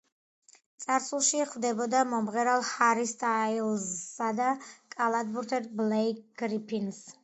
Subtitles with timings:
[0.85, 4.51] წარსულში ხვდებოდა მომღერალ ჰარი სტაილზსა და
[4.99, 7.05] კალათბურთელ ბლეიკ გრიფინს.